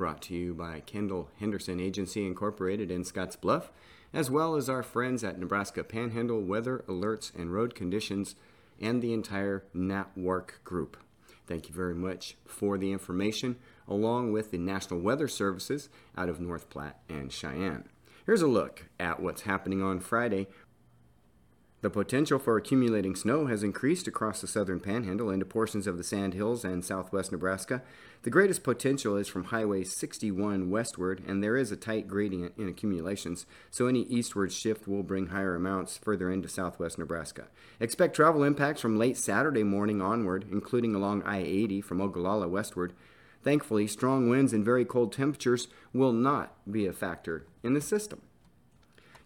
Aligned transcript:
brought 0.00 0.22
to 0.22 0.34
you 0.34 0.54
by 0.54 0.80
Kendall 0.80 1.28
Henderson 1.38 1.78
Agency 1.78 2.26
Incorporated 2.26 2.90
in 2.90 3.02
Scottsbluff, 3.02 3.64
as 4.14 4.30
well 4.30 4.56
as 4.56 4.66
our 4.66 4.82
friends 4.82 5.22
at 5.22 5.38
Nebraska 5.38 5.84
Panhandle 5.84 6.40
Weather 6.40 6.82
Alerts 6.88 7.38
and 7.38 7.52
Road 7.52 7.74
Conditions 7.74 8.34
and 8.80 9.02
the 9.02 9.12
entire 9.12 9.62
Nat 9.74 10.06
Work 10.16 10.62
group. 10.64 10.96
Thank 11.46 11.68
you 11.68 11.74
very 11.74 11.94
much 11.94 12.38
for 12.46 12.78
the 12.78 12.92
information, 12.92 13.56
along 13.86 14.32
with 14.32 14.50
the 14.50 14.56
National 14.56 15.00
Weather 15.00 15.28
Services 15.28 15.90
out 16.16 16.30
of 16.30 16.40
North 16.40 16.70
Platte 16.70 16.98
and 17.10 17.30
Cheyenne. 17.30 17.84
Here's 18.24 18.40
a 18.40 18.46
look 18.46 18.86
at 18.98 19.20
what's 19.20 19.42
happening 19.42 19.82
on 19.82 20.00
Friday 20.00 20.46
the 21.82 21.88
potential 21.88 22.38
for 22.38 22.58
accumulating 22.58 23.16
snow 23.16 23.46
has 23.46 23.62
increased 23.62 24.06
across 24.06 24.42
the 24.42 24.46
southern 24.46 24.80
panhandle 24.80 25.30
into 25.30 25.46
portions 25.46 25.86
of 25.86 25.96
the 25.96 26.04
Sandhills 26.04 26.62
and 26.62 26.84
southwest 26.84 27.32
Nebraska. 27.32 27.82
The 28.22 28.28
greatest 28.28 28.62
potential 28.62 29.16
is 29.16 29.28
from 29.28 29.44
Highway 29.44 29.84
61 29.84 30.68
westward, 30.68 31.22
and 31.26 31.42
there 31.42 31.56
is 31.56 31.72
a 31.72 31.76
tight 31.76 32.06
gradient 32.06 32.52
in 32.58 32.68
accumulations, 32.68 33.46
so 33.70 33.86
any 33.86 34.02
eastward 34.02 34.52
shift 34.52 34.86
will 34.86 35.02
bring 35.02 35.28
higher 35.28 35.54
amounts 35.54 35.96
further 35.96 36.30
into 36.30 36.48
southwest 36.48 36.98
Nebraska. 36.98 37.48
Expect 37.80 38.14
travel 38.14 38.44
impacts 38.44 38.82
from 38.82 38.98
late 38.98 39.16
Saturday 39.16 39.62
morning 39.62 40.02
onward, 40.02 40.44
including 40.52 40.94
along 40.94 41.22
I 41.22 41.38
80 41.38 41.80
from 41.80 42.02
Ogallala 42.02 42.48
westward. 42.48 42.92
Thankfully, 43.42 43.86
strong 43.86 44.28
winds 44.28 44.52
and 44.52 44.62
very 44.62 44.84
cold 44.84 45.14
temperatures 45.14 45.68
will 45.94 46.12
not 46.12 46.54
be 46.70 46.86
a 46.86 46.92
factor 46.92 47.46
in 47.62 47.72
the 47.72 47.80
system. 47.80 48.20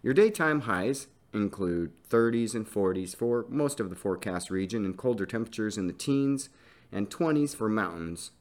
Your 0.01 0.13
daytime 0.13 0.61
highs 0.61 1.07
include 1.35 1.91
30s 2.09 2.55
and 2.55 2.67
40s 2.67 3.15
for 3.15 3.45
most 3.49 3.79
of 3.79 3.89
the 3.89 3.95
forecast 3.95 4.49
region 4.49 4.85
and 4.85 4.97
colder 4.97 5.25
temperatures 5.25 5.77
in 5.77 5.87
the 5.87 5.93
teens 5.93 6.49
and 6.91 7.09
20s 7.09 7.55
for 7.55 7.69
mountains 7.69 8.31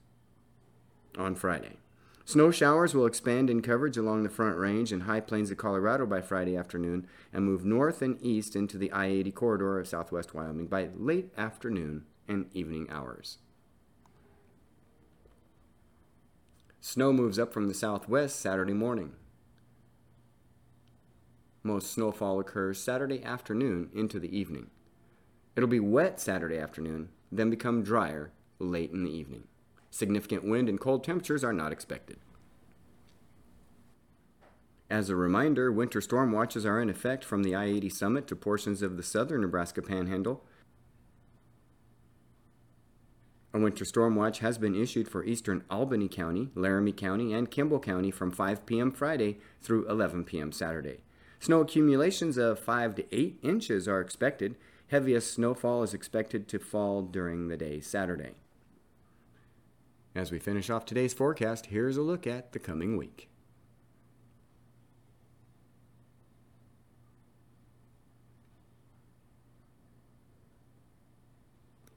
on 1.19 1.35
Friday. 1.35 1.79
Snow 2.27 2.51
showers 2.51 2.95
will 2.95 3.05
expand 3.05 3.51
in 3.51 3.61
coverage 3.61 3.99
along 3.99 4.23
the 4.23 4.31
Front 4.31 4.57
Range 4.57 4.91
and 4.93 5.03
high 5.03 5.21
plains 5.21 5.51
of 5.51 5.59
Colorado 5.59 6.07
by 6.07 6.23
Friday 6.23 6.57
afternoon 6.57 7.07
and 7.35 7.45
move 7.45 7.67
north 7.67 8.01
and 8.01 8.17
east 8.23 8.57
into 8.57 8.79
the 8.79 8.91
I 8.93 9.07
80 9.07 9.33
corridor 9.33 9.79
of 9.79 9.87
southwest 9.87 10.33
Wyoming 10.33 10.67
by 10.67 10.89
late 10.97 11.31
afternoon 11.37 12.07
and 12.27 12.47
evening 12.55 12.89
hours. 12.91 13.39
Snow 16.81 17.13
moves 17.13 17.39
up 17.39 17.53
from 17.53 17.69
the 17.69 17.75
southwest 17.75 18.41
Saturday 18.41 18.73
morning. 18.73 19.13
Most 21.67 21.91
snowfall 21.91 22.39
occurs 22.41 22.79
Saturday 22.79 23.25
afternoon 23.25 23.89
into 23.95 24.21
the 24.21 24.37
evening. 24.37 24.67
It'll 25.57 25.67
be 25.67 25.81
wet 25.81 26.21
Saturday 26.21 26.59
afternoon, 26.59 27.09
then 27.33 27.49
become 27.49 27.83
drier 27.83 28.33
late 28.59 28.91
in 28.91 29.03
the 29.03 29.11
evening. 29.11 29.45
Significant 29.91 30.45
wind 30.45 30.69
and 30.69 30.79
cold 30.79 31.03
temperatures 31.03 31.43
are 31.43 31.55
not 31.55 31.73
expected. 31.73 32.19
As 34.91 35.09
a 35.09 35.17
reminder, 35.17 35.73
winter 35.73 36.03
storm 36.03 36.33
watches 36.33 36.67
are 36.67 36.81
in 36.81 36.91
effect 36.91 37.25
from 37.25 37.43
the 37.43 37.55
I 37.55 37.65
80 37.65 37.89
summit 37.89 38.27
to 38.27 38.37
portions 38.37 38.83
of 38.83 38.99
the 38.99 39.03
southern 39.03 39.41
Nebraska 39.41 39.81
panhandle. 39.81 40.45
A 43.55 43.59
winter 43.59 43.87
storm 43.87 44.17
watch 44.17 44.41
has 44.41 44.59
been 44.59 44.75
issued 44.75 45.09
for 45.09 45.25
eastern 45.25 45.65
Albany 45.71 46.09
County, 46.09 46.51
Laramie 46.55 46.93
County, 46.93 47.33
and 47.33 47.51
Kimball 47.51 47.81
County 47.81 48.11
from 48.11 48.31
5 48.31 48.67
p.m. 48.67 48.93
Friday 48.93 49.39
through 49.63 49.89
11 49.89 50.25
p.m. 50.25 50.53
Saturday. 50.53 50.99
Snow 51.45 51.61
accumulations 51.61 52.39
of 52.39 52.59
5 52.59 52.95
to 52.95 53.15
8 53.15 53.39
inches 53.43 53.87
are 53.87 54.01
expected. 54.01 54.57
Heaviest 54.87 55.31
snowfall 55.31 55.83
is 55.83 55.93
expected 55.93 56.49
to 56.49 56.59
fall 56.59 57.03
during 57.03 57.49
the 57.49 57.57
day 57.59 57.81
Saturday. 57.81 58.37
As 60.15 60.33
we 60.33 60.39
finish 60.39 60.71
off 60.71 60.87
today's 60.87 61.13
forecast, 61.13 61.67
here's 61.67 61.99
a 61.99 62.01
look 62.01 62.27
at 62.27 62.53
the 62.53 62.59
coming 62.59 62.97
week. 62.97 63.29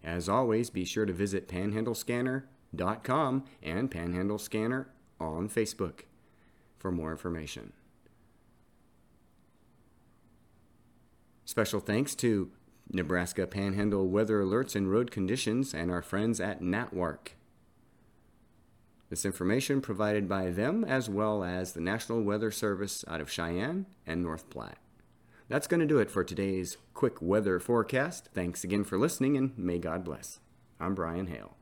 As 0.03 0.27
always, 0.27 0.69
be 0.69 0.83
sure 0.83 1.05
to 1.05 1.13
visit 1.13 1.47
panhandlescanner.com 1.47 3.45
and 3.63 3.89
Panhandle 3.89 4.39
Scanner 4.39 4.89
on 5.21 5.47
Facebook 5.47 6.01
for 6.77 6.91
more 6.91 7.11
information. 7.13 7.71
Special 11.47 11.79
thanks 11.79 12.13
to 12.15 12.51
Nebraska 12.91 13.47
Panhandle 13.47 14.09
Weather 14.09 14.43
Alerts 14.43 14.75
and 14.75 14.91
Road 14.91 15.11
Conditions 15.11 15.73
and 15.73 15.89
our 15.89 16.01
friends 16.01 16.41
at 16.41 16.61
Nat 16.61 16.93
Work. 16.93 17.37
This 19.09 19.23
information 19.23 19.79
provided 19.79 20.27
by 20.27 20.49
them 20.49 20.83
as 20.83 21.09
well 21.09 21.45
as 21.45 21.71
the 21.71 21.79
National 21.79 22.21
Weather 22.21 22.51
Service 22.51 23.05
out 23.07 23.21
of 23.21 23.31
Cheyenne 23.31 23.85
and 24.05 24.21
North 24.21 24.49
Platte. 24.49 24.77
That's 25.47 25.67
going 25.67 25.79
to 25.79 25.85
do 25.85 25.99
it 25.99 26.11
for 26.11 26.25
today's 26.25 26.75
quick 26.93 27.21
weather 27.21 27.61
forecast. 27.61 28.27
Thanks 28.33 28.65
again 28.65 28.83
for 28.83 28.97
listening 28.97 29.37
and 29.37 29.57
may 29.57 29.79
God 29.79 30.03
bless. 30.03 30.41
I'm 30.81 30.95
Brian 30.95 31.27
Hale. 31.27 31.56